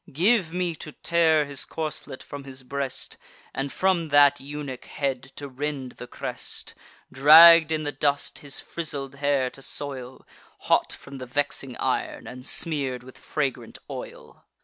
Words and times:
Give 0.11 0.51
me 0.51 0.73
to 0.77 0.93
tear 0.93 1.45
his 1.45 1.63
corslet 1.63 2.23
from 2.23 2.43
his 2.43 2.63
breast, 2.63 3.17
And 3.53 3.71
from 3.71 4.07
that 4.07 4.41
eunuch 4.41 4.85
head 4.85 5.31
to 5.35 5.47
rend 5.47 5.91
the 5.91 6.07
crest; 6.07 6.73
Dragg'd 7.11 7.71
in 7.71 7.83
the 7.83 7.91
dust, 7.91 8.39
his 8.39 8.59
frizzled 8.59 9.13
hair 9.13 9.51
to 9.51 9.61
soil, 9.61 10.25
Hot 10.61 10.91
from 10.91 11.19
the 11.19 11.27
vexing 11.27 11.75
ir'n, 11.75 12.25
and 12.25 12.47
smear'd 12.47 13.03
with 13.03 13.19
fragrant 13.19 13.77
oil!" 13.91 14.43